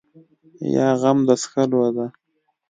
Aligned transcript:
یا 0.75 0.87
غم 1.01 1.17
د 1.27 1.29
څښلو 1.41 1.83
ده. 1.95 2.05